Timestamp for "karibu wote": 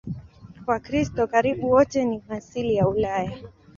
1.27-2.05